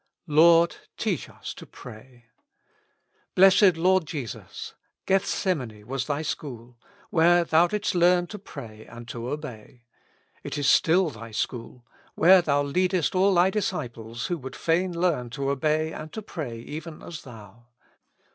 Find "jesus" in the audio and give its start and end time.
4.07-4.73